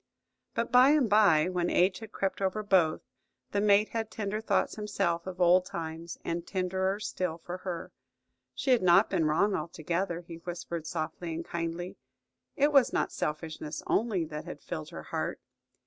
But 0.55 0.71
by 0.71 0.89
and 0.89 1.07
by, 1.07 1.47
when 1.47 1.69
age 1.69 1.99
had 1.99 2.11
crept 2.11 2.41
over 2.41 2.63
both, 2.63 3.01
the 3.51 3.61
mate 3.61 3.89
had 3.89 4.09
tender 4.09 4.41
thoughts 4.41 4.73
himself 4.75 5.27
of 5.27 5.39
old 5.39 5.63
times, 5.67 6.17
and 6.25 6.43
tenderer 6.47 6.99
still 6.99 7.37
for 7.37 7.57
her. 7.57 7.91
She 8.55 8.71
had 8.71 8.81
not 8.81 9.11
been 9.11 9.25
wrong 9.25 9.53
altogether, 9.53 10.21
he 10.21 10.37
whispered 10.37 10.87
softly 10.87 11.35
and 11.35 11.45
kindly. 11.45 11.97
It 12.55 12.73
was 12.73 12.91
not 12.91 13.11
selfishness 13.11 13.83
only 13.85 14.25
that 14.25 14.45
had 14.45 14.63
filled 14.63 14.89
her 14.89 15.03
heart. 15.03 15.39